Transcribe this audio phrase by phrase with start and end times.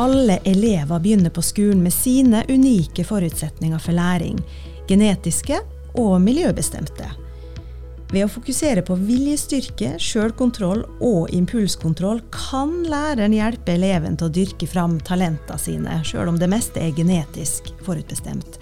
[0.00, 4.38] Alle elever begynner på skolen med sine unike forutsetninger for læring,
[4.88, 5.58] genetiske
[6.00, 7.04] og miljøbestemte.
[8.08, 14.68] Ved å fokusere på viljestyrke, sjølkontroll og impulskontroll kan læreren hjelpe eleven til å dyrke
[14.70, 18.56] fram talentene sine, sjøl om det meste er genetisk forutbestemt.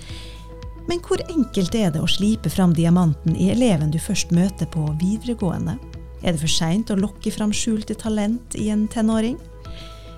[0.90, 4.88] Men hvor enkelt er det å slipe fram diamanten i eleven du først møter på
[4.98, 5.78] videregående?
[6.18, 9.38] Er det for seint å lokke fram skjulte talent i en tenåring?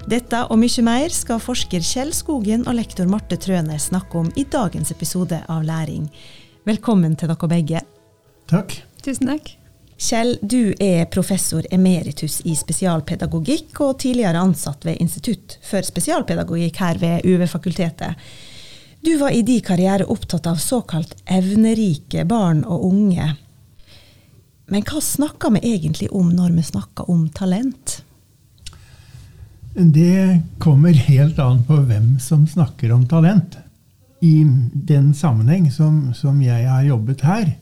[0.08, 4.46] Dette og mye mer skal forsker Kjell Skogen og lektor Marte Trøne snakke om i
[4.48, 6.06] dagens episode av Læring.
[6.64, 7.82] Velkommen til dere begge.
[8.48, 8.78] Takk.
[9.04, 9.52] Tusen takk.
[10.00, 17.00] Kjell, du er professor emeritus i spesialpedagogikk og tidligere ansatt ved Institutt for spesialpedagogikk her
[17.02, 18.16] ved UV-fakultetet.
[19.04, 23.34] Du var i din karriere opptatt av såkalt evnerike barn og unge.
[24.72, 28.00] Men hva snakker vi egentlig om når vi snakker om talent?
[29.74, 33.54] Det kommer helt an på hvem som snakker om talent.
[34.20, 34.42] I
[34.74, 37.52] den sammenheng som, som jeg har jobbet her,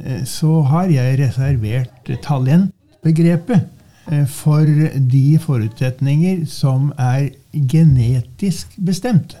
[0.00, 3.68] eh, så har jeg reservert talentbegrepet
[4.08, 4.64] eh, for
[5.12, 9.36] de forutsetninger som er genetisk bestemt.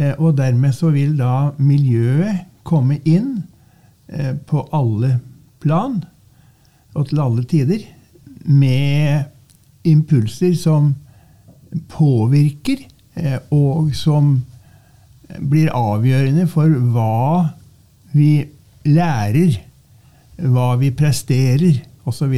[0.00, 3.44] Eh, og dermed så vil da miljøet komme inn
[4.46, 5.16] på alle
[5.58, 5.96] plan
[6.94, 7.80] og til alle tider
[8.46, 9.24] med
[9.86, 10.94] impulser som
[11.92, 12.84] påvirker,
[13.14, 14.36] eh, og som
[15.40, 17.56] blir avgjørende for hva
[18.16, 18.46] vi
[18.86, 19.58] lærer,
[20.36, 22.34] hva vi presterer, osv.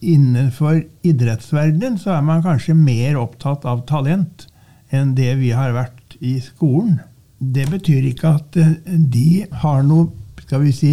[0.00, 4.46] Innenfor idrettsverdenen så er man kanskje mer opptatt av talent
[4.94, 7.00] enn det vi har vært i skolen.
[7.40, 10.10] Det betyr ikke at eh, de har noe
[10.50, 10.92] skal vi si,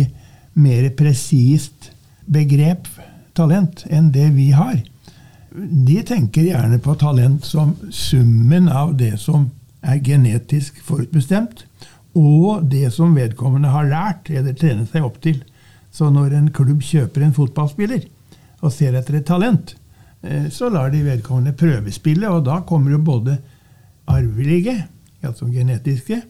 [0.54, 1.92] mer presist
[2.30, 2.86] begrep
[3.38, 4.78] talent enn det vi har
[5.56, 9.50] de tenker gjerne på talent som summen av det som
[9.82, 11.64] er genetisk forutbestemt,
[12.18, 15.44] og det som vedkommende har lært eller trenet seg opp til.
[15.94, 18.08] Så når en klubb kjøper en fotballspiller
[18.66, 19.76] og ser etter et talent,
[20.24, 23.38] eh, så lar de vedkommende prøvespille, og da kommer jo både
[24.08, 24.76] arvelige,
[25.22, 26.22] altså genetiske,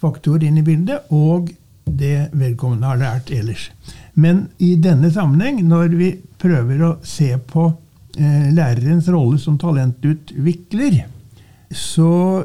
[0.00, 1.50] faktorer inn i bildet, og
[1.84, 3.70] det vedkommende har lært ellers.
[4.14, 7.70] Men i denne sammenheng, når vi prøver å se på
[8.18, 11.02] lærerens rolle som talentutvikler,
[11.70, 12.44] så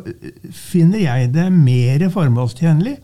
[0.54, 2.96] finner jeg det mer formålstjenlig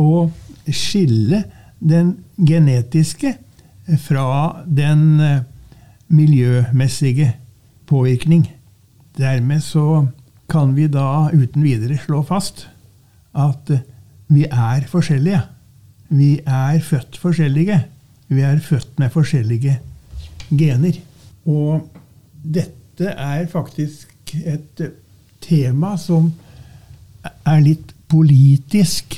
[0.00, 0.26] å
[0.68, 1.44] skille
[1.80, 3.34] den genetiske
[4.04, 5.42] fra den eh,
[6.12, 7.32] miljømessige
[7.88, 8.44] påvirkning.
[9.18, 10.06] Dermed så
[10.50, 12.66] kan vi da uten videre slå fast
[13.32, 13.86] at eh,
[14.30, 15.40] vi er forskjellige.
[16.10, 17.80] Vi er født forskjellige.
[18.28, 19.78] Vi er født med forskjellige
[20.50, 21.00] gener.
[21.46, 21.88] Og
[22.42, 24.82] dette er faktisk et
[25.40, 26.30] tema som
[27.22, 29.16] er litt politisk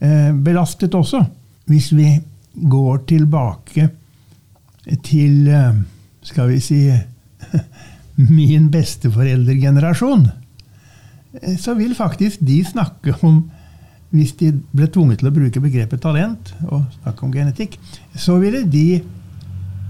[0.00, 1.22] eh, belastet også.
[1.68, 2.10] Hvis vi
[2.68, 3.88] går tilbake
[5.04, 5.80] til, eh,
[6.22, 6.80] skal vi si,
[8.38, 10.28] min besteforeldregenerasjon,
[11.42, 13.46] eh, så vil faktisk de snakke om
[14.08, 17.74] Hvis de ble tvunget til å bruke begrepet talent og snakke om genetikk,
[18.16, 19.02] så ville de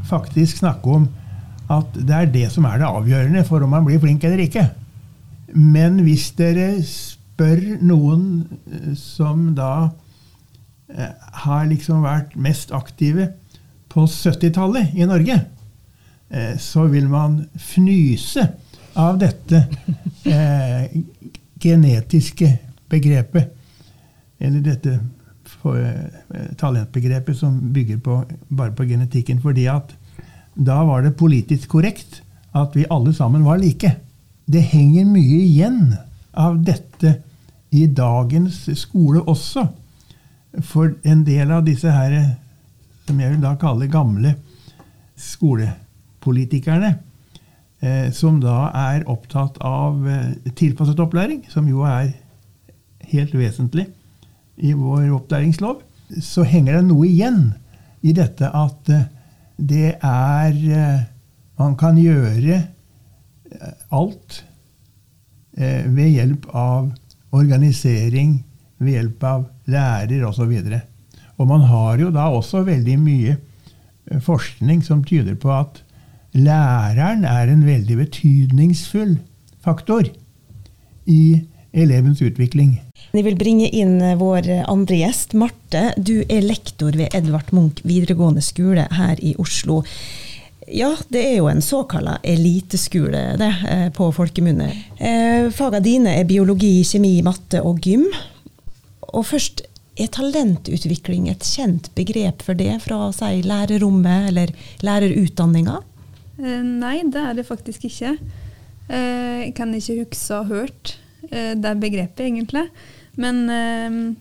[0.08, 1.04] faktisk snakke om
[1.68, 4.64] at det er det som er det avgjørende for om man blir flink eller ikke.
[5.52, 8.24] Men hvis dere spør noen
[8.68, 9.90] eh, som da
[10.92, 11.12] eh,
[11.44, 13.30] har liksom vært mest aktive
[13.92, 15.38] på 70-tallet i Norge,
[16.30, 18.46] eh, så vil man fnyse
[18.98, 19.62] av dette
[20.28, 20.88] eh,
[21.60, 22.50] genetiske
[22.88, 23.54] begrepet.
[24.38, 24.98] Eller dette
[25.48, 29.40] for, eh, talentbegrepet som bygger på, bare på genetikken.
[29.42, 29.94] Fordi at
[30.58, 32.20] da var det politisk korrekt
[32.56, 33.94] at vi alle sammen var like.
[34.46, 35.82] Det henger mye igjen
[36.32, 37.18] av dette
[37.70, 39.66] i dagens skole også.
[40.64, 42.16] For en del av disse her,
[43.06, 44.34] som jeg vil da kalle gamle
[45.18, 46.94] skolepolitikerne,
[47.84, 52.14] eh, som da er opptatt av eh, tilpasset opplæring, som jo er
[53.12, 53.86] helt vesentlig
[54.56, 55.84] i vår opplæringslov,
[56.24, 57.52] så henger det noe igjen
[58.02, 59.06] i dette at eh,
[59.58, 61.06] det er eh,
[61.58, 62.54] Man kan gjøre
[63.50, 64.44] eh, alt
[65.58, 66.92] eh, ved hjelp av
[67.34, 68.44] organisering,
[68.78, 70.54] ved hjelp av lærer osv.
[70.54, 70.78] Og,
[71.36, 73.36] og man har jo da også veldig mye
[74.22, 75.82] forskning som tyder på at
[76.38, 79.18] læreren er en veldig betydningsfull
[79.64, 80.06] faktor
[81.10, 81.42] i
[81.74, 82.78] elevens utvikling.
[83.16, 85.92] Jeg vil bringe inn eh, vår andre gjest, Marte.
[85.96, 89.82] Du er lektor ved Edvard Munch videregående skole her i Oslo.
[90.68, 94.68] Ja, det er jo en såkalla eliteskole, det, eh, på folkemunne.
[95.00, 98.04] Eh, Fagene dine er biologi, kjemi, matte og gym.
[99.08, 99.64] Og først,
[99.98, 104.52] er talentutvikling et kjent begrep for det fra si, lærerrommet eller
[104.86, 105.80] lærerutdanninga?
[106.38, 108.14] Eh, nei, det er det faktisk ikke.
[108.86, 110.94] Eh, jeg kan ikke huske å ha hørt
[111.32, 112.68] eh, det begrepet, egentlig.
[113.18, 114.14] Men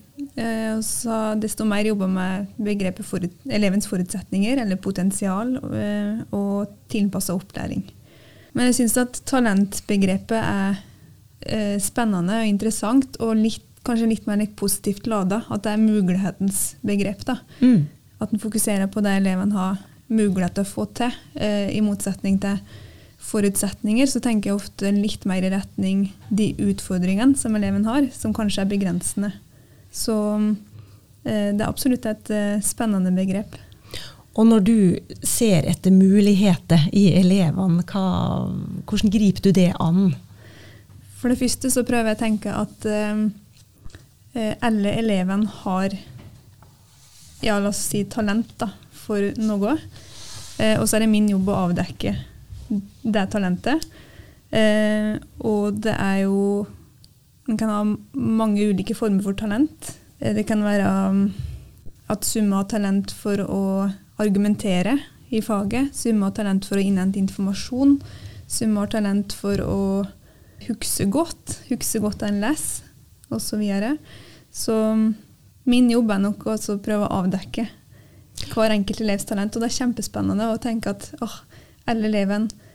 [0.84, 3.22] så desto mer jobber med begrepet for,
[3.54, 5.54] elevens forutsetninger, eller potensial,
[6.34, 7.84] og tilpassa opplæring.
[8.58, 14.56] Men jeg syns at talentbegrepet er spennende og interessant, og litt, kanskje litt mer litt
[14.58, 15.44] positivt lada.
[15.54, 17.22] At det er mulighetens begrep.
[17.30, 17.38] da.
[17.62, 17.86] Mm.
[18.18, 19.78] At en fokuserer på det eleven har
[20.10, 22.58] mulighet til å få til, i motsetning til
[23.28, 28.36] forutsetninger, så tenker jeg ofte litt mer i retning de utfordringene som eleven har, som
[28.36, 29.32] kanskje er begrensende.
[29.92, 30.16] Så
[31.26, 33.58] eh, det er absolutt et eh, spennende begrep.
[34.38, 34.78] Og når du
[35.26, 38.06] ser etter muligheter i elevene, hva,
[38.86, 40.14] hvordan griper du det an?
[41.18, 43.26] For det første så prøver jeg å tenke at eh,
[44.38, 45.90] eh alle elevene har
[47.42, 49.76] ja, la oss si talent da, for noe.
[50.62, 52.16] Eh, og så er det min jobb å avdekke
[52.70, 53.86] det talentet.
[54.50, 56.66] Eh, og det er jo
[57.48, 59.94] Man kan ha mange ulike former for talent.
[60.20, 61.22] Eh, det kan være um,
[62.12, 63.62] at Summa har talent for å
[64.20, 64.98] argumentere
[65.32, 65.96] i faget.
[65.96, 68.02] Summa har talent for å innhente informasjon.
[68.52, 69.80] Summa har talent for å
[70.68, 71.62] huske godt.
[71.70, 72.66] Huske godt en les,
[73.30, 73.40] osv.
[73.48, 73.96] Så, videre.
[74.52, 75.14] så um,
[75.64, 77.68] min jobb er nok å prøve å avdekke
[78.52, 79.56] hver enkelt elevs talent.
[79.56, 81.40] Og det er kjempespennende å tenke at åh,
[81.88, 82.66] alle elevene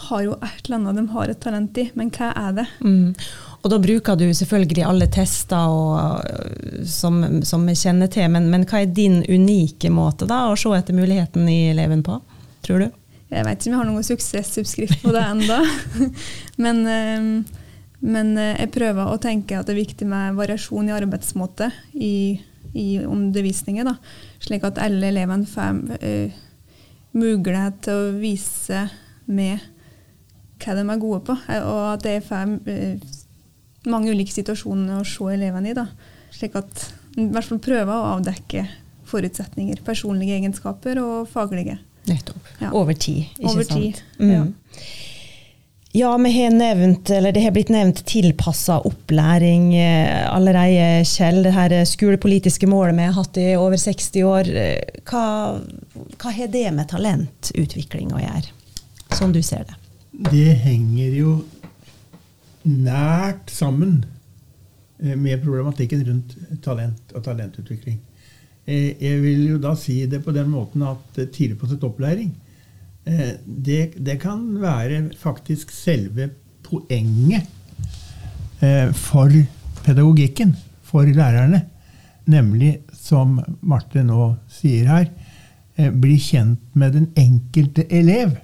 [0.00, 2.66] har jo et eller annet de har et talent i, men hva er det?
[2.80, 3.14] Mm.
[3.60, 8.64] Og da bruker du selvfølgelig alle tester og, som, som, vi kjenner til, men, men,
[8.68, 12.16] hva er din unike måte da, å se etter muligheten i eleven på,
[12.64, 12.88] tror du?
[13.30, 15.58] Jeg vet ikke om jeg har noen suksessoppskrift på det ennå,
[16.64, 16.80] men,
[18.00, 22.14] men, øh, jeg prøver å tenke at det er viktig med variasjon i arbeidsmåte i,
[22.72, 23.98] i undervisningen, da,
[24.42, 26.40] slik at alle elevene får uh,
[27.16, 28.84] mulighet til å vise
[29.30, 29.62] med
[30.60, 33.10] hva de er gode på, og at det er eh,
[33.88, 35.76] mange ulike situasjoner å se elevene i.
[35.76, 35.86] Da.
[36.34, 38.66] Slik at i hvert fall prøver å avdekke
[39.10, 41.78] forutsetninger, personlige egenskaper og faglige.
[42.08, 42.50] Nettopp.
[42.60, 42.72] Ja.
[42.76, 43.80] Over tid, ikke Over sant?
[43.80, 44.52] Tid, mm.
[45.92, 46.10] Ja.
[46.10, 51.42] Har nevnt, det har blitt nevnt tilpassa opplæring eh, allerede, Kjell.
[51.42, 54.50] Det her skolepolitiske målet vi har hatt i over 60 år.
[54.54, 55.24] Eh, hva,
[56.14, 58.54] hva har det med talentutvikling å gjøre,
[59.18, 59.80] som du ser det?
[60.28, 61.34] det henger jo
[62.66, 64.02] nært sammen
[65.00, 67.98] eh, med problematikken rundt talent og talentutvikling.
[68.70, 72.28] Jeg vil jo da si det på den måten at tidligere på sitt opplæring
[73.04, 76.28] det, det, kan være faktisk selve
[76.62, 77.48] poenget
[78.94, 79.32] for
[79.84, 80.52] pedagogikken,
[80.82, 81.62] for lærerne.
[82.30, 85.08] Nemlig, som Marte nå sier her,
[85.96, 88.36] bli kjent med den enkelte elev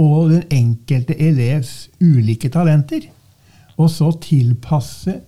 [0.00, 3.06] og den enkelte elevs ulike talenter.
[3.80, 5.20] Og så tilpasse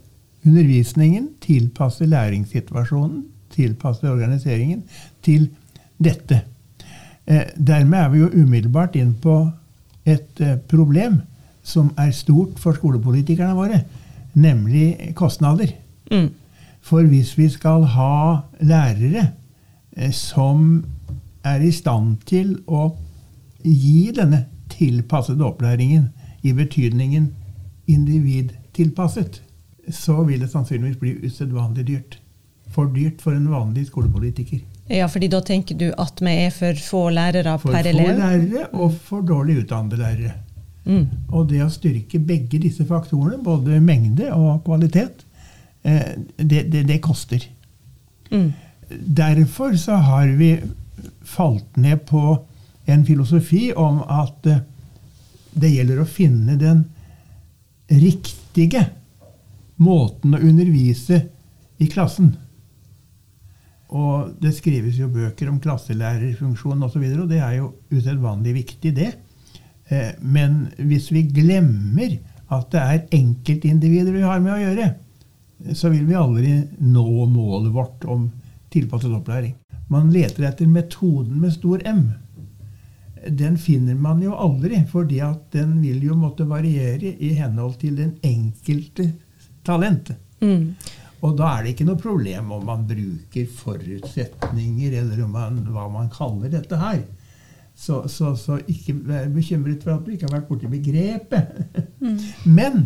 [0.47, 4.83] undervisningen, tilpasse læringssituasjonen, tilpasse organiseringen
[5.23, 5.49] til
[6.03, 6.43] dette.
[7.27, 9.37] Eh, dermed er vi jo umiddelbart inn på
[10.05, 11.21] et eh, problem
[11.63, 13.83] som er stort for skolepolitikerne våre,
[14.35, 15.71] nemlig kostnader.
[16.11, 16.31] Mm.
[16.83, 19.29] For hvis vi skal ha lærere
[19.97, 20.85] eh, som
[21.45, 22.89] er i stand til å
[23.63, 26.11] gi denne tilpassede opplæringen
[26.43, 27.31] i betydningen
[27.87, 29.43] individtilpasset,
[29.91, 32.19] så vil det sannsynligvis bli usedvanlig dyrt.
[32.73, 34.63] For dyrt for en vanlig skolepolitiker.
[34.93, 38.11] Ja, fordi da tenker du at vi er for få lærere for per elev?
[38.11, 40.35] For få lærere og for dårlig utdannede lærere.
[40.85, 41.07] Mm.
[41.33, 45.25] Og det å styrke begge disse faktorene, både mengde og kvalitet,
[45.87, 47.47] eh, det, det, det koster.
[48.33, 48.51] Mm.
[48.91, 50.57] Derfor så har vi
[51.25, 52.37] falt ned på
[52.85, 54.65] en filosofi om at eh,
[55.53, 56.85] det gjelder å finne den
[57.93, 58.87] riktige
[59.83, 61.23] måten å undervise
[61.83, 62.35] i klassen.
[63.93, 67.73] Og det skrives jo bøker om klasselærerfunksjonen osv., og, så videre, og det er jo
[67.93, 69.11] usedvanlig viktig, det.
[69.93, 72.17] Eh, men hvis vi glemmer
[72.53, 74.89] at det er enkeltindivider vi har med å gjøre,
[75.79, 78.27] så vil vi aldri nå målet vårt om
[78.73, 79.55] tilpasset opplæring.
[79.93, 82.07] Man leter etter metoden med stor M
[83.29, 85.21] den finner man jo aldri, fordi
[85.53, 89.13] den vil jo måtte variere i henhold til den enkelte
[89.65, 90.13] talent.
[90.43, 90.75] Mm.
[91.23, 96.11] Og da er det ikke noe problem om man bruker forutsetninger, eller man, hva man
[96.11, 97.05] kaller dette her.
[97.79, 101.61] Så, så, så ikke vær bekymret for at du ikke har vært borti begrepet.
[102.03, 102.19] Mm.
[102.59, 102.81] Men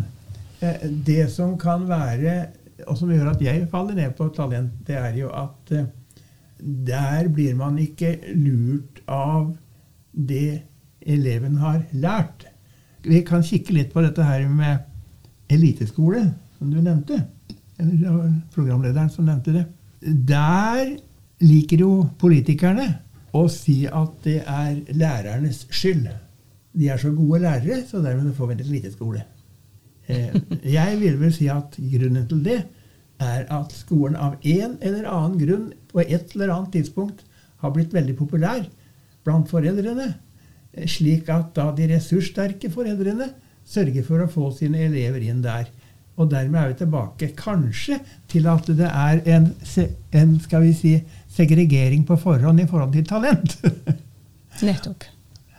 [0.61, 2.35] eh, det som kan være,
[2.85, 5.89] og som gjør at jeg faller ned på talent, det er jo at eh,
[6.59, 9.55] der blir man ikke lurt av
[10.13, 10.61] det
[11.01, 12.45] eleven har lært.
[13.07, 14.85] Vi kan kikke litt på dette her med
[15.49, 16.21] eliteskole,
[16.57, 17.21] som du nevnte.
[17.77, 19.65] Programlederen som nevnte det.
[20.01, 20.95] Der
[21.43, 22.87] liker jo politikerne
[23.37, 26.07] å si at det er lærernes skyld.
[26.77, 29.23] De er så gode lærere, så dermed får vi en lite skole.
[30.07, 32.61] Jeg vil vel si at grunnen til det
[33.23, 37.25] er at skolen av en eller annen grunn på et eller annet tidspunkt
[37.63, 38.61] har blitt veldig populær
[39.25, 40.13] blant foreldrene,
[40.73, 43.31] eh, slik at da de ressurssterke foreldrene
[43.67, 45.67] sørger for å få sine elever inn der.
[46.17, 49.51] Og dermed er vi tilbake kanskje til at det er en,
[50.17, 50.95] en skal vi si,
[51.37, 53.59] segregering på forhånd i forhold til talent.
[54.67, 55.05] Nettopp.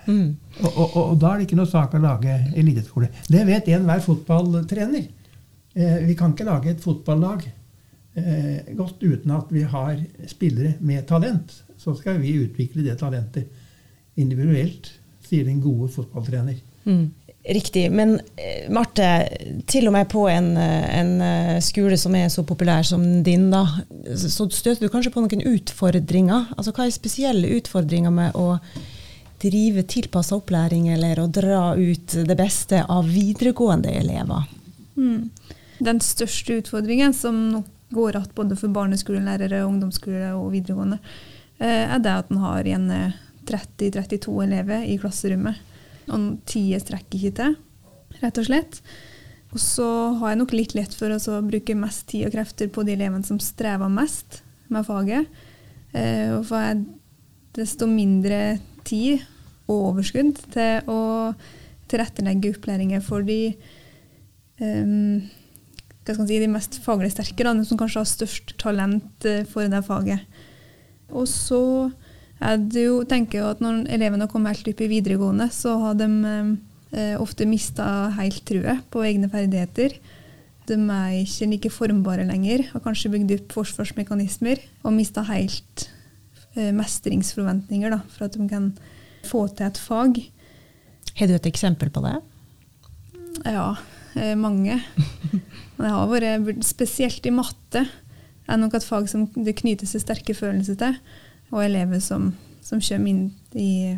[0.08, 0.34] Mm.
[0.64, 3.10] Og, og, og, da er det ikke noe sak å lage eliteskole.
[3.28, 5.06] Det vet enhver fotballtrener.
[5.78, 7.44] Eh, vi kan ikke lage et fotballag
[8.18, 10.00] eh, godt uten at vi har
[10.30, 11.52] spillere med talent.
[11.78, 13.52] Så skal vi utvikle det talentet
[14.18, 14.90] individuelt,
[15.28, 16.58] sier den gode fotballtrener.
[16.88, 17.12] Mm.
[17.48, 17.92] Riktig.
[17.92, 19.28] Men eh, Marte,
[19.66, 23.46] til og med på en, eh, en eh, skole som er så populær som din,
[23.48, 23.62] da,
[24.12, 26.50] så støter du kanskje på noen utfordringer?
[26.58, 28.58] Altså, hva er spesielle utfordringer med å
[29.40, 34.44] drive tilpassa opplæring, eller å dra ut det beste av videregående elever?
[34.98, 35.30] Mm.
[35.80, 40.98] Den største utfordringen, som nok går igjen både for barneskolelærere, ungdomsskole og videregående,
[41.64, 42.90] er det at en har igjen
[43.48, 45.64] 30-32 elever i klasserommet.
[46.14, 47.56] Og tida strekker ikke til,
[48.22, 48.80] rett og slett.
[49.54, 49.86] Og så
[50.20, 53.24] har jeg nok litt lett for å bruke mest tid og krefter på de elevene
[53.24, 55.28] som strever mest med faget.
[55.96, 56.82] Eh, og får jeg
[57.58, 59.24] desto mindre tid
[59.68, 61.00] og overskudd til å
[61.88, 63.54] tilrettelegge opplæringen for de
[64.60, 65.24] um,
[66.08, 69.42] hva skal man si, de mest faglig sterke, da, som kanskje har størst talent eh,
[69.48, 70.38] for det faget.
[71.12, 71.60] Og så
[72.38, 72.58] er
[73.10, 76.08] tenker jo, jeg at når elevene har kommet helt opp i videregående, så har de
[76.92, 79.98] eh, ofte mista helt trua på egne ferdigheter.
[80.68, 85.88] De er ikke like formbare lenger, har kanskje bygd opp forsvarsmekanismer og mista helt
[86.54, 88.72] eh, mestringsforventninger da, for at de kan
[89.26, 90.20] få til et fag.
[91.18, 92.18] Har du et eksempel på det?
[93.46, 93.72] Ja,
[94.14, 94.80] eh, mange.
[95.78, 100.00] Det har vært, spesielt i matte, Det er nok et fag som det knyter seg
[100.02, 100.94] sterke følelser til.
[101.52, 102.30] Og elever som,
[102.64, 103.24] som kommer inn
[103.56, 103.96] i,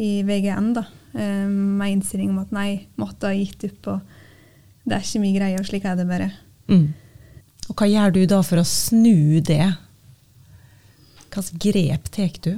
[0.00, 4.96] i VGN da, eh, med innstilling om at nei, matte har gitt opp, og det
[4.96, 6.30] er ikke mye greie, og slik er det bare.
[6.72, 6.90] Mm.
[7.68, 9.64] Og hva gjør du da for å snu det?
[11.32, 12.54] Hvilke grep tar du?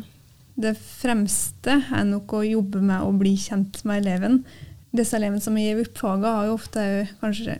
[0.54, 4.40] Det fremste er nok å jobbe med å bli kjent med eleven.
[4.94, 6.87] Disse elevene som gitt opp faget, har jo ofte
[7.21, 7.59] kanskje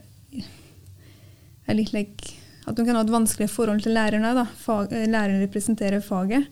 [1.65, 2.35] er litt like
[2.65, 4.47] at de kan ha et vanskelig forhold til lærerne.
[4.61, 6.49] Fag, læreren representerer faget.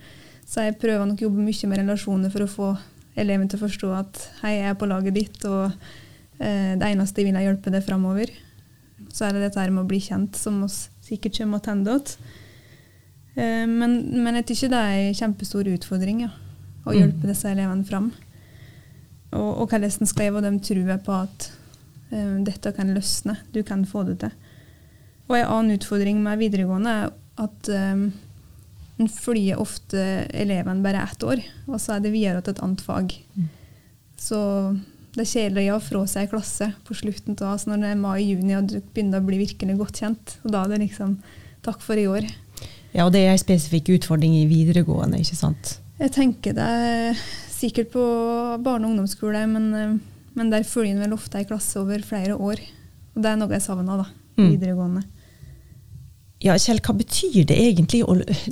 [0.46, 2.70] Så jeg prøver nok å jobbe mye med relasjoner for å få
[3.16, 5.70] eleven til å forstå at hei, jeg er på laget ditt, og
[6.40, 8.32] eh, det eneste jeg vil er hjelpe deg framover.
[9.12, 10.70] Så er det dette her med å bli kjent, som vi
[11.06, 12.30] sikkert kommer tilbake til.
[13.36, 16.32] Eh, men, men jeg tykker det er en kjempestor utfordring ja,
[16.84, 18.10] å hjelpe disse elevene fram.
[19.32, 21.48] Og, og hvordan en skal og dem trua på at
[22.12, 24.41] eh, dette kan løsne, du kan få det til.
[25.30, 27.12] Og en annen utfordring med videregående er
[27.42, 28.06] at um,
[29.00, 30.02] en følger ofte
[30.36, 33.14] eleven bare ett år, og så er det videre til et annet fag.
[34.20, 34.40] Så
[35.12, 38.00] det er kjedelig å fra seg en klasse på slutten av altså når det er
[38.00, 40.36] mai-juni og du begynner å bli virkelig godt kjent.
[40.44, 41.18] Og da er det liksom
[41.66, 42.28] takk for i år.
[42.92, 45.76] Ja, og det er en spesifikk utfordring i videregående, ikke sant?
[46.00, 47.20] Jeg tenker det er
[47.52, 48.04] sikkert på
[48.64, 49.98] barne- og ungdomsskole, men, eh,
[50.34, 52.60] men der følger en vel ofte ei klasse over flere år.
[53.14, 54.21] Og det er noe jeg savner, da.
[54.36, 54.48] Mm.
[54.50, 55.02] Videregående.
[56.42, 58.02] Ja, Kjell, hva betyr det egentlig?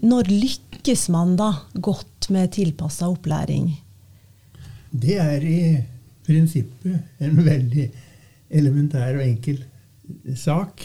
[0.07, 3.73] Når lykkes man da godt med tilpassa opplæring?
[4.91, 5.59] Det er i
[6.27, 7.89] prinsippet en veldig
[8.51, 9.59] elementær og enkel
[10.39, 10.85] sak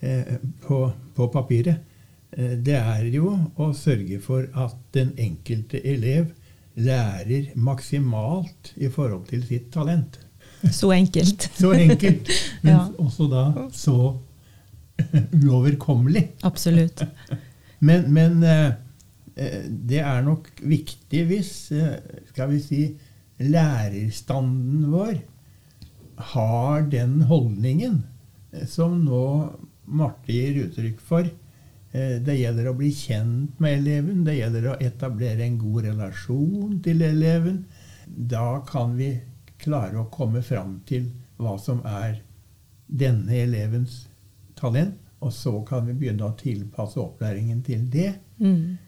[0.00, 0.80] eh, på,
[1.16, 1.84] på papiret.
[2.32, 6.30] Eh, det er jo å sørge for at den enkelte elev
[6.80, 10.20] lærer maksimalt i forhold til sitt talent.
[10.72, 11.48] Så enkelt.
[11.56, 12.28] Så enkelt,
[12.62, 12.82] men Ja.
[12.98, 14.16] også da så
[15.46, 16.26] uoverkommelig.
[16.44, 17.02] Absolutt.
[17.80, 18.72] Men, men eh,
[19.36, 21.94] eh, det er nok viktig hvis eh,
[22.28, 22.82] skal vi si,
[23.40, 25.14] lærerstanden vår
[26.34, 28.02] har den holdningen
[28.68, 29.22] som nå
[29.90, 31.24] Marte gir uttrykk for.
[31.90, 37.00] Det gjelder å bli kjent med eleven, det gjelder å etablere en god relasjon til
[37.02, 37.64] eleven.
[38.06, 39.08] da kan vi
[39.60, 41.08] klare å komme fram til
[41.40, 42.20] hva som er
[42.86, 44.04] denne elevens
[44.58, 48.14] talent, og så kan vi begynne å tilpasse opplæringen til det.
[48.40, 48.78] Mm.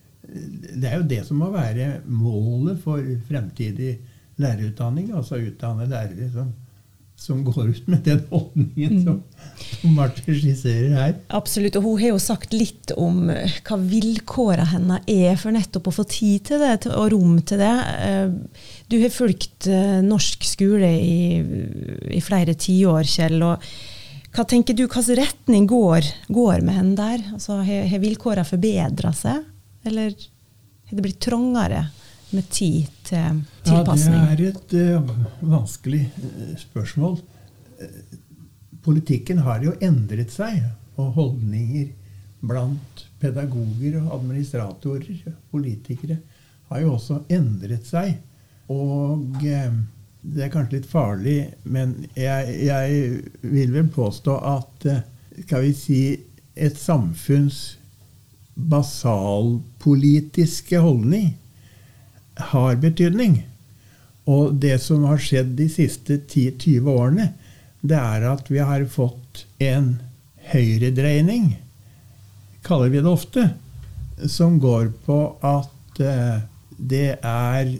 [0.81, 3.99] Det er jo det som må være målet for fremtidig
[4.41, 5.11] lærerutdanning.
[5.17, 6.52] Altså utdanne lærere som,
[7.16, 9.19] som går ut med den holdningen som,
[9.81, 11.12] som Marte skisserer her.
[11.31, 11.76] Absolutt.
[11.78, 15.95] Og hun har jo sagt litt om eh, hva vilkårene hennes er for nettopp å
[16.00, 17.73] få tid til det og rom til det.
[18.09, 21.23] Eh, Du har fulgt eh, norsk skole i,
[22.19, 23.38] i flere tiår, Kjell.
[23.47, 23.71] og
[24.33, 27.26] hva tenker du, hvilken retning går, går med henne der?
[27.37, 29.45] Altså, har vilkårene forbedra seg,
[29.85, 31.85] eller har det blitt trangere
[32.33, 34.17] med tid til tilpasning?
[34.17, 34.81] Ja, det er et uh,
[35.53, 37.15] vanskelig eh, spørsmål.
[37.81, 37.89] Eh,
[38.85, 40.53] politikken har jo endret seg,
[40.97, 41.87] og holdninger
[42.43, 45.17] blant pedagoger og administratorer,
[45.51, 46.17] politikere,
[46.69, 48.09] har jo også endret seg.
[48.73, 54.87] Og det er kanskje litt farlig, men jeg, jeg vil vel påstå at
[55.45, 56.21] skal vi si
[56.57, 57.79] et samfunns
[58.55, 61.39] basalpolitiske holdning
[62.37, 63.43] har betydning.
[64.31, 67.33] Og det som har skjedd de siste 10-20 årene,
[67.83, 69.97] det er at vi har fått en
[70.53, 71.57] høyredreining,
[72.62, 73.49] kaller vi det ofte,
[74.31, 76.45] som går på at eh,
[76.79, 77.73] det er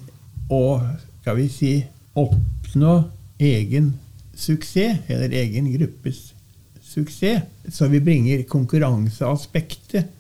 [0.51, 0.81] å,
[1.23, 1.73] skal vi si,
[2.19, 2.97] oppnå
[3.43, 3.93] egen
[4.35, 6.33] suksess, eller egen gruppes
[6.83, 7.43] suksess.
[7.71, 10.11] Så vi bringer konkurranseaspektet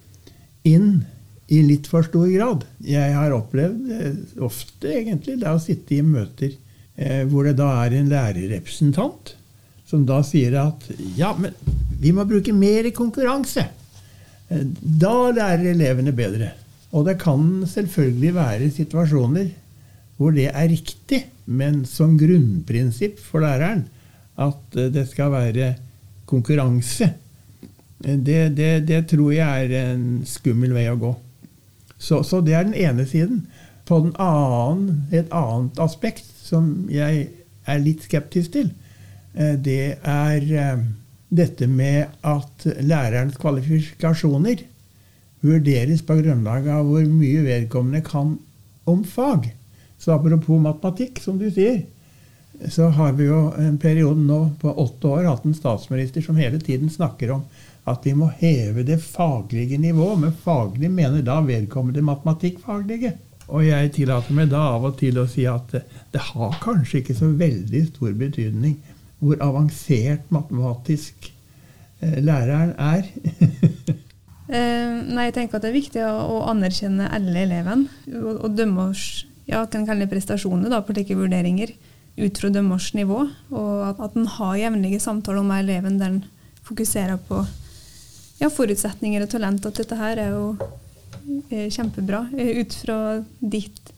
[0.69, 1.03] inn
[1.53, 2.65] i litt for stor grad.
[2.87, 6.55] Jeg har opplevd eh, ofte egentlig det å sitte i møter
[6.97, 9.35] eh, hvor det da er en lærerrepresentant
[9.93, 10.87] som da sier at
[11.19, 11.53] ja, men
[12.01, 13.67] vi må bruke mer konkurranse.
[14.49, 16.55] Eh, da lærer elevene bedre.
[16.93, 19.51] Og det kan selvfølgelig være situasjoner
[20.17, 23.85] hvor det er riktig, men som grunnprinsipp for læreren
[24.41, 25.75] at eh, det skal være
[26.31, 27.11] konkurranse,
[28.03, 31.13] det, det, det tror jeg er en skummel vei å gå.
[32.03, 33.45] Så, så, det er den ene siden.
[33.87, 37.29] På den annen, et annet aspekt som jeg
[37.71, 38.73] er litt skeptisk til,
[39.39, 40.83] eh, det er
[41.33, 44.67] dette med at lærerens kvalifikasjoner
[45.43, 48.37] vurderes på grunnlag av hvor mye vedkommende kan
[48.87, 49.49] om fag.
[49.99, 51.85] Så apropos matematikk, som du sier,
[52.71, 56.61] så har vi jo en periode nå på åtte år hatt en statsminister som hele
[56.63, 57.45] tiden snakker om
[57.89, 60.21] at vi må heve det faglige nivået.
[60.23, 63.17] Men faglig mener da vedkommende matematikkfaglige.
[63.51, 67.19] Og jeg tillater meg da av og til å si at det, har kanskje ikke
[67.19, 68.79] så veldig stor betydning
[69.23, 71.29] hvor avansert matematisk
[72.01, 73.07] eh, læreren er.
[74.53, 79.23] Eh, nei, jeg tenker at det er viktig å, anerkjenne alle elevene og, dømme oss
[79.47, 81.71] ja, kan kalle prestasjoner da, på slike vurderinger
[82.19, 83.25] ut fra deres nivå.
[83.51, 86.25] Og at, en har jevnlige samtaler med eleven der en
[86.63, 87.43] fokuserer på
[88.41, 89.67] ja, forutsetninger og talent.
[89.67, 90.57] At dette her er jo
[91.53, 92.99] er kjempebra eh, ut fra
[93.41, 93.93] ditt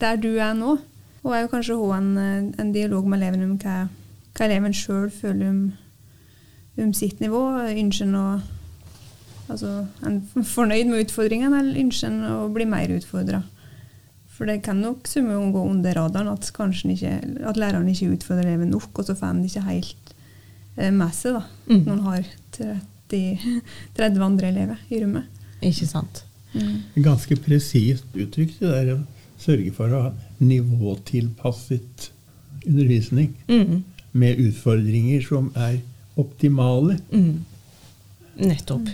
[0.00, 0.78] der du er nå.
[1.22, 3.84] Og er jo kanskje ha en, en, dialog med eleven om hva,
[4.34, 5.60] hva eleven sjøl føler om,
[6.82, 7.44] om, sitt nivå.
[7.70, 8.26] Ønsker en å
[9.50, 13.42] Altså, en fornøyd med utfordringene, eller ønsker en å bli mer utfordra?
[14.32, 17.12] For det kan nok summe å gå under radaren at, ikke,
[17.46, 20.12] at læreren ikke utfordrer eleven nok, og så får han det ikke helt
[20.76, 21.82] eh, med seg da, mm.
[21.84, 23.58] når han har 30,
[23.98, 25.42] 30, andre elever i rommet.
[25.62, 26.24] Ikke sant.
[26.56, 27.04] Mm.
[27.04, 28.98] Ganske presist uttrykt det der å
[29.42, 32.10] sørge for å ha nivåtilpasset
[32.66, 33.82] undervisning mm.
[34.16, 35.80] med utfordringer som er
[36.20, 36.98] optimale.
[37.12, 37.44] Mm.
[38.42, 38.88] Nettopp.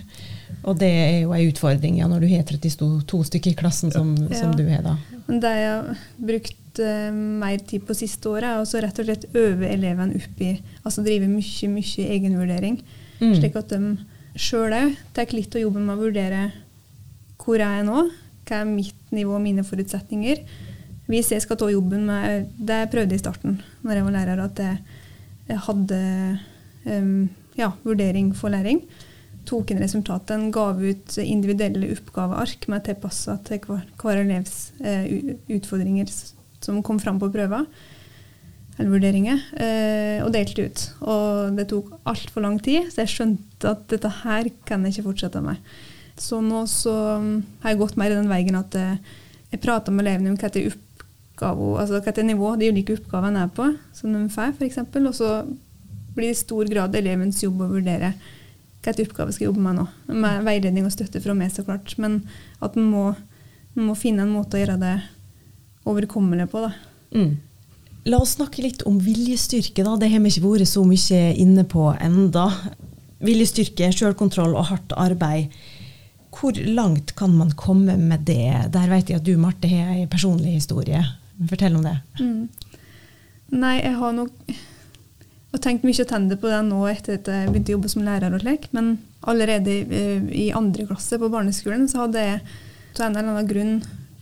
[0.66, 4.14] Og det er jo en utfordring ja, når du har 32 stykker i klassen, som,
[4.26, 4.40] ja.
[4.40, 4.96] som du har da.
[5.28, 9.26] Det jeg har brukt uh, mer tid på siste året, er også rett og slett
[9.38, 12.80] øve elevene opp i Altså drive mye, mye egenvurdering.
[13.20, 13.34] Mm.
[13.38, 13.96] Slik at de
[14.38, 16.42] sjøl òg tar litt av jobben med å vurdere
[17.38, 18.08] hvor jeg er nå,
[18.48, 20.42] hva er mitt nivå og mine forutsetninger.
[21.08, 24.42] Hvis jeg skal ta jobben med Det jeg prøvde i starten, når jeg var lærer,
[24.44, 24.58] at
[25.48, 26.00] jeg hadde
[26.84, 28.82] um, ja, vurdering for læring
[29.48, 36.10] tok inn resultatene, gav ut individuelle oppgaveark med tilpassa til hver, hver elevs eh, utfordringer
[36.60, 37.64] som kom fram på prøver
[38.78, 40.82] eller vurderinger, eh, og delte ut.
[41.02, 45.08] Og det tok altfor lang tid, så jeg skjønte at dette her kan jeg ikke
[45.10, 45.58] fortsette med.
[46.18, 47.32] Så nå så mm,
[47.62, 49.00] har jeg gått mer i den veien at eh,
[49.50, 53.52] jeg prater med elevene om hva det oppgave, altså hva nivå de ulike oppgavene er
[53.54, 53.66] på,
[53.98, 54.78] som de får, f.eks.
[55.02, 55.32] Og så
[56.14, 58.14] blir det i stor grad elevens jobb å vurdere
[58.82, 59.86] hvilken oppgave skal jeg jobbe med nå.
[60.14, 61.94] Med veiledning og støtte fra meg, så klart.
[61.98, 62.22] Men
[62.64, 63.04] at man må,
[63.78, 64.94] må, finne en måte å gjøre det
[65.88, 66.64] overkommelig på.
[67.14, 67.32] Mm.
[68.08, 69.84] La oss snakke litt om viljestyrke.
[69.84, 69.96] da.
[69.96, 72.46] Det har vi ikke vært så mye inne på enda.
[73.24, 75.52] Viljestyrke, selvkontroll og hardt arbeid.
[76.38, 78.70] Hvor langt kan man komme med det?
[78.72, 81.02] Der vet jeg at du, Marte, har en personlig historie.
[81.50, 81.98] Fortell om det.
[82.20, 82.48] Mm.
[83.58, 84.52] Nei, jeg har nok
[85.48, 88.34] og tenkt mye tende på det nå etter at jeg begynte å jobbe som lærer
[88.36, 89.78] og slik, men allerede
[90.34, 92.42] i andre klasse på barneskolen så hadde jeg
[92.98, 93.74] av en eller annen grunn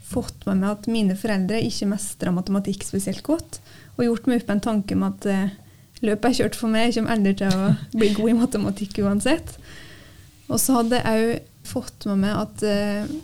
[0.07, 3.61] fått med meg at mine foreldre ikke mestra matematikk spesielt godt,
[3.97, 5.55] og gjort meg opp en tanke om at eh,
[6.05, 9.55] løpet er kjørt for meg, jeg kommer aldri til å bli god i matematikk uansett.
[10.47, 13.15] Og så hadde jeg òg fått med meg at eh,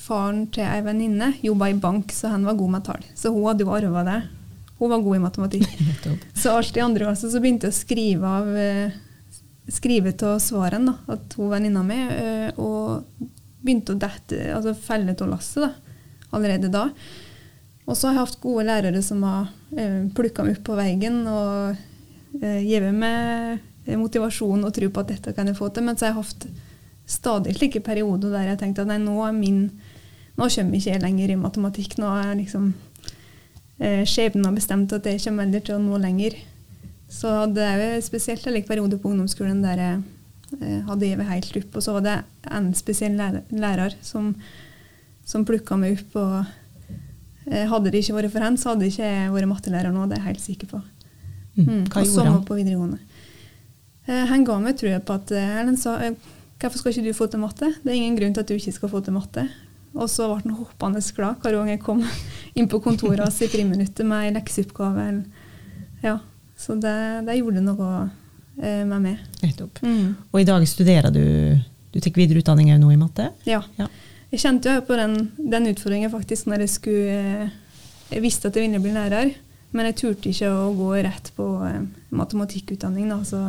[0.00, 3.08] faren til ei venninne jobba i bank, så han var god med tall.
[3.12, 4.20] Så hun hadde jo arva det.
[4.80, 5.68] Hun var god i matematikk.
[6.42, 8.98] så alt i andre klasse så begynte jeg å skrive av eh,
[9.70, 13.04] skrive av svarene, da, at hun venninna mi, eh, og
[13.60, 16.88] begynte å dette, altså felle av lasset allerede da.
[17.86, 21.22] Og så har jeg hatt gode lærere som har eh, plukka meg opp på veien
[21.26, 21.76] og
[22.40, 23.66] eh, gitt meg
[23.98, 25.86] motivasjon og tro på at dette kan jeg få til.
[25.86, 26.46] Men så har jeg hatt
[27.10, 29.64] stadig slike perioder der jeg tenkte at nei, nå min
[30.38, 31.98] nå kommer ikke jeg lenger i matematikk.
[31.98, 32.70] Nå er jeg liksom
[33.80, 36.36] eh, har bestemt at jeg kommer aldri til å nå lenger.
[37.10, 40.02] Så det er jo spesielt en periode på ungdomsskolen der jeg
[40.60, 41.76] eh, hadde gitt helt opp.
[41.76, 42.16] Og så var det
[42.50, 43.18] en spesiell
[43.50, 44.34] lærer som,
[45.24, 46.16] som plukka meg opp.
[46.20, 50.06] og eh, Hadde det ikke vært for henne, så hadde ikke jeg vært mattelærer nå.
[50.06, 50.82] Det er jeg helt sikker på.
[51.56, 51.64] Mm.
[51.64, 51.86] mm.
[51.90, 52.44] Hva gjorde han?
[52.46, 53.00] på videregående.
[54.10, 55.92] Han ga meg trua på at Erlend sa
[56.60, 57.68] Hvorfor skal ikke du få til matte?
[57.80, 59.46] Det er ingen grunn til at du ikke skal få til matte.
[59.96, 62.02] Og så ble han hoppende glad hver gang jeg kom
[62.58, 65.06] inn på kontoret hans i friminuttet med ei lekseoppgave.
[66.04, 66.18] Ja,
[66.60, 66.94] så det,
[67.26, 67.90] det, gjorde noe
[68.60, 69.26] eh, med meg.
[69.42, 69.82] Nettopp.
[69.82, 70.14] Mm.
[70.30, 71.24] Og i dag studerer du
[71.90, 73.32] Du tar videreutdanning nå i matte?
[73.48, 73.64] Ja.
[73.74, 73.88] ja.
[74.30, 77.56] Jeg kjente jo på den, den utfordringen faktisk når jeg skulle eh,
[78.12, 79.32] Jeg visste at jeg ville bli lærer,
[79.74, 81.82] men jeg turte ikke å gå rett på eh,
[82.14, 83.10] matematikkutdanning.
[83.10, 83.42] Da, så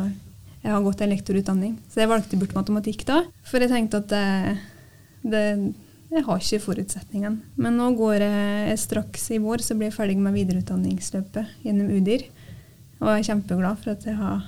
[0.62, 1.78] jeg har gått en lektorutdanning.
[1.90, 4.58] Så jeg valgte bort matematikk da, for jeg tenkte at det,
[5.26, 5.44] det,
[6.12, 7.38] jeg har ikke forutsetningen.
[7.56, 12.26] Men nå går jeg straks i vår, så blir jeg ferdig med videreutdanningsløpet gjennom UDIR.
[13.02, 14.42] Og jeg er kjempeglad for at jeg har,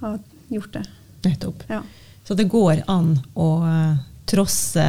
[0.00, 0.16] har
[0.50, 0.84] gjort det.
[1.26, 1.66] Nettopp.
[1.70, 1.82] Ja.
[2.24, 3.98] Så det går an å uh,
[4.30, 4.86] trosse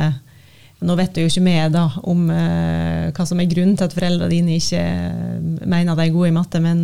[0.83, 3.93] Nå vet du jo ikke mer da om uh, hva som er grunnen til at
[3.95, 6.83] foreldrene dine ikke uh, mener de er gode i matte, men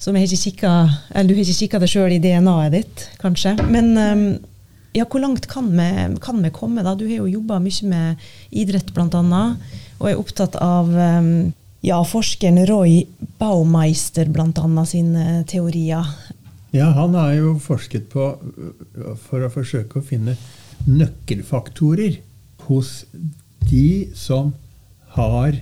[0.00, 0.72] som jeg ikke kikka,
[1.12, 3.52] eller du har ikke kikka det sjøl i DNA-et ditt, kanskje.
[3.70, 4.24] Men um,
[4.92, 5.88] ja, hvor langt kan vi,
[6.22, 6.82] kan vi, komme?
[6.82, 6.94] da?
[6.98, 9.42] Du har jo jobba mye med idrett, bl.a.,
[10.00, 11.52] og er opptatt av um,
[11.84, 13.04] ja, forskeren Roy
[13.40, 14.84] Baumeister bl.a.
[14.88, 16.08] sine teorier.
[16.70, 18.32] Ja, han har jo forsket på
[19.26, 20.36] for å forsøke å finne
[20.86, 22.20] nøkkelfaktorer
[22.68, 23.04] hos
[23.70, 24.54] de som
[25.16, 25.58] har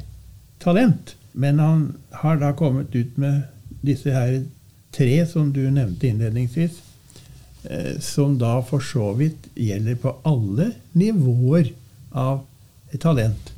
[0.63, 1.15] talent.
[1.33, 1.83] Men han
[2.23, 3.47] har da kommet ut med
[3.81, 4.43] disse her
[4.95, 6.88] tre som du nevnte innledningsvis, eh,
[8.01, 11.73] som da for så vidt gjelder på alle nivåer
[12.15, 12.45] av
[13.03, 13.51] talent.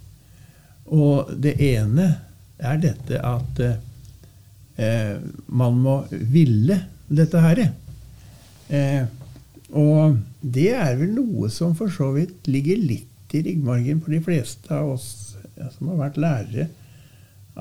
[0.90, 2.08] Og det ene
[2.58, 7.62] er dette at eh, man må ville dette her.
[8.70, 9.04] Eh,
[9.70, 14.22] og det er vel noe som for så vidt ligger litt i ryggmargen på de
[14.24, 15.08] fleste av oss
[15.76, 16.66] som har vært lærere,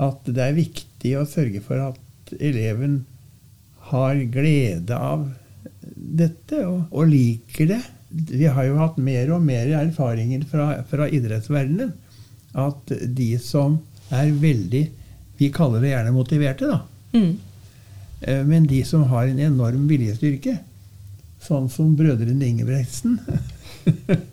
[0.00, 3.02] at det er viktig å sørge for at eleven
[3.90, 5.28] har glede av
[6.00, 7.80] dette og, og, liker det.
[8.10, 11.92] Vi har jo hatt mer og mer erfaringer fra, fra idrettsverdenen
[12.58, 13.78] at de som
[14.10, 14.80] er veldig
[15.38, 16.80] Vi kaller det gjerne motiverte, da.
[17.14, 17.36] Mm.
[18.20, 20.58] Eh, men de som har en enorm viljestyrke,
[21.40, 23.14] sånn som brødrene Ingebrigtsen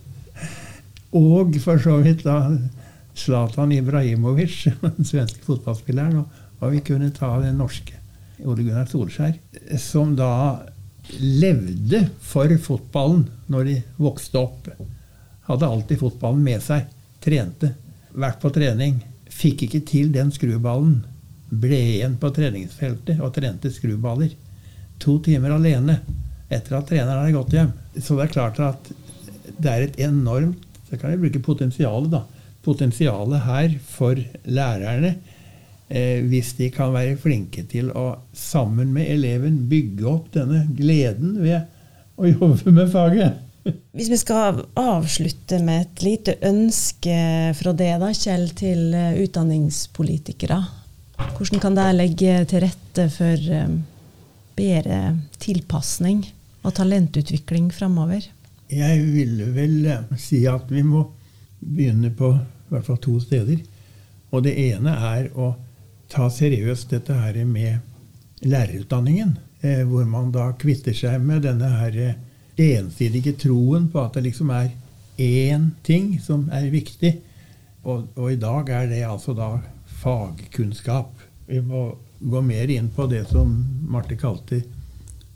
[1.22, 2.58] Og for så vidt da
[3.18, 7.98] Zlatan Ibrahimovic, den svenske fotballspilleren, og og vi kunne ta den norske
[8.46, 9.38] Ole Gunnar Solskjær,
[9.82, 10.32] som da
[11.20, 14.70] levde for fotballen når de vokste opp.
[15.48, 16.88] Hadde alltid fotballen med seg.
[17.24, 17.74] Trente.
[18.18, 19.00] Vært på trening.
[19.32, 21.00] Fikk ikke til den skruballen.
[21.48, 24.34] Ble igjen på treningsfeltet og trente skruballer.
[25.04, 26.00] To timer alene
[26.50, 27.72] etter at treneren hadde gått hjem.
[27.96, 28.92] Så det er klart at
[29.58, 32.22] det er et enormt Så kan jeg bruke potensialet, da.
[32.64, 34.16] Potensialet her for
[34.48, 35.18] lærerne
[35.90, 41.38] eh, hvis de kan være flinke til å sammen med eleven bygge opp denne gleden
[41.42, 41.68] ved
[42.18, 43.44] å jobbe med faget.
[43.68, 47.18] Hvis vi skal avslutte med et lite ønske
[47.58, 50.62] fra det, da, Kjell, til eh, utdanningspolitikere.
[51.38, 53.78] Hvordan kan det legge til rette for eh,
[54.58, 55.02] bedre
[55.42, 56.24] tilpasning
[56.64, 58.30] og talentutvikling framover?
[58.72, 61.06] Jeg ville vel eh, si at vi må
[61.60, 63.62] begynne på i hvert fall to steder.
[64.36, 65.54] Og det ene er å
[66.12, 67.80] ta seriøst dette her med
[68.46, 69.38] lærerutdanningen.
[69.62, 72.18] Eh, hvor man da kvitter seg med denne her eh,
[72.58, 74.70] ensidige troen på at det liksom er
[75.18, 77.16] én ting som er viktig.
[77.84, 79.56] Og, og, i dag er det altså da
[80.02, 81.14] fagkunnskap.
[81.48, 81.90] Vi må
[82.20, 83.54] gå mer inn på det som
[83.88, 84.62] Marte kalte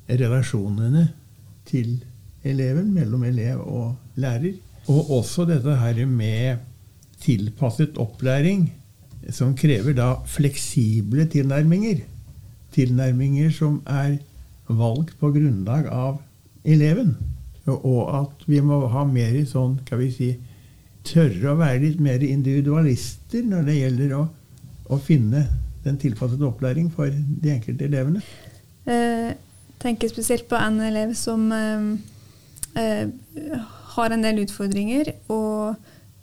[0.09, 1.07] relasjonene
[1.69, 2.01] til
[2.43, 4.57] eleven, mellom elev og lærer.
[4.91, 6.61] Og også dette her med
[7.21, 8.67] tilpasset opplæring,
[9.29, 12.01] som krever da fleksible tilnærminger.
[12.73, 14.17] Tilnærminger som er
[14.71, 16.21] valgt på grunnlag av
[16.63, 17.17] eleven.
[17.67, 20.29] Og at vi må ha mer i sånn, kan vi si,
[21.07, 24.23] tørre å være litt mer individualister når det gjelder å,
[24.93, 25.45] å finne
[25.85, 28.21] den tilpassede opplæring for de enkelte elevene.
[28.85, 29.37] Jeg eh,
[29.81, 31.87] tenker spesielt på en elev som eh,
[32.77, 33.07] eh,
[33.95, 35.75] har en del utfordringer, og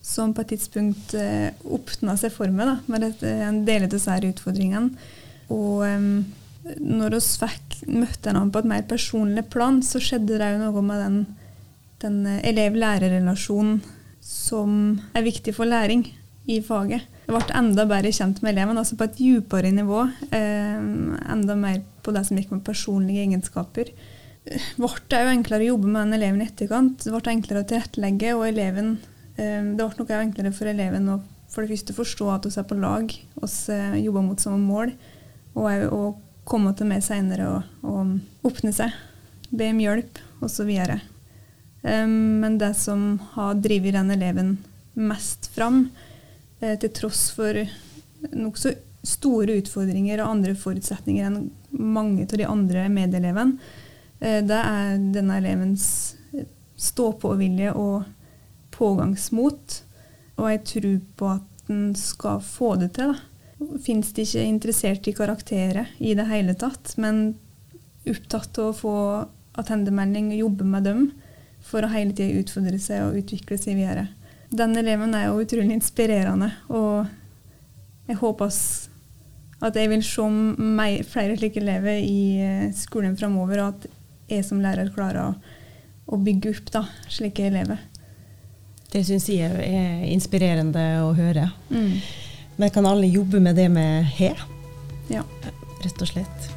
[0.05, 4.19] som på et tidspunkt eh, åpna seg for meg da, med en del av disse
[4.31, 5.11] utfordringene.
[5.55, 6.09] Og eh,
[6.79, 11.05] når vi møtte hverandre på et mer personlig plan, så skjedde det jo noe med
[11.05, 11.21] den,
[12.05, 13.81] den elev-lærer-relasjonen
[14.29, 16.05] som er viktig for læring
[16.49, 17.05] i faget.
[17.29, 20.05] Jeg ble enda bedre kjent med eleven, altså på et dypere nivå.
[20.33, 20.79] Eh,
[21.35, 23.93] enda mer på det som gikk med personlige egenskaper.
[24.49, 27.05] Det ble jo enklere å jobbe med den eleven i etterkant.
[27.05, 31.21] Det ble enklere å tilrettelegge, og eleven, eh, det ble noe enklere for eleven å
[31.49, 34.93] for det første forstå at vi er på lag, vi eh, jobber mot samme mål,
[35.59, 36.03] og å
[36.49, 38.93] komme til meg senere og, og åpne seg,
[39.49, 40.71] be om hjelp osv.
[41.83, 44.53] Um, men det som har drevet den eleven
[44.99, 45.87] mest fram,
[46.61, 47.63] eh, til tross for
[48.35, 48.75] nokså
[49.09, 53.57] store utfordringer og andre forutsetninger enn mange av de andre medelevene,
[54.21, 55.89] eh, det er denne elevens
[56.79, 58.05] stå-på-vilje og
[58.79, 59.83] pågangsmot.
[60.39, 63.15] Og jeg tror på at den skal få det til.
[63.59, 67.35] Fins finnes de ikke interessert i karakterer i det hele tatt, men
[68.09, 68.99] opptatt av å få
[69.59, 71.09] attendemelding og jobbe med dem
[71.69, 74.07] for å hele tida utfordre seg og utvikle seg videre.
[74.49, 77.11] Den eleven er jo utrolig inspirerende, og
[78.09, 78.55] jeg håper
[79.67, 83.89] at jeg vil se meg, flere slike elever i eh, skolen framover, og at
[84.31, 85.55] jeg som lærer klarer å,
[86.15, 87.83] å bygge opp da, slike elever.
[88.93, 91.51] Det syns jeg er inspirerende å høre.
[91.69, 91.99] Mm.
[92.57, 94.33] Men kan alle jobbe med det med he?
[95.13, 95.25] Ja.
[95.85, 96.49] Rett og slett.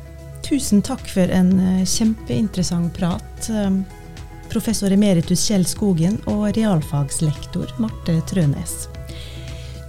[0.45, 3.49] Tusen takk for en eh, kjempeinteressant prat.
[3.51, 3.83] Um,
[4.51, 8.87] professor emeritus Kjell Skogen og realfagslektor Marte Trønes.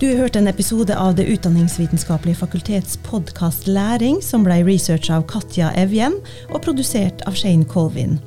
[0.02, 5.28] Du har hørt en episode av Det utdanningsvitenskapelige fakultets podkast Læring, som ble researcha av
[5.30, 6.18] Katja Evjen
[6.50, 8.18] og produsert av Shane Colvin.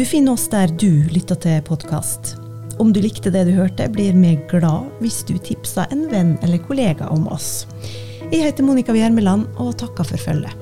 [0.00, 2.41] Du finner oss der du lytter til podkast.
[2.82, 6.58] Om du likte det du hørte, blir vi glad hvis du tipser en venn eller
[6.66, 7.68] kollega om oss.
[8.32, 10.61] Jeg heter Monica Bjermeland og takker for følget.